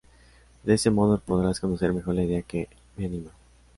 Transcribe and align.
De 0.63 0.73
ese 0.73 0.89
modo 0.89 1.19
podrás 1.19 1.59
conocer 1.59 1.93
mejor 1.93 2.15
la 2.15 2.23
idea 2.23 2.41
que 2.41 2.67
me 2.97 3.05
anima 3.05 3.29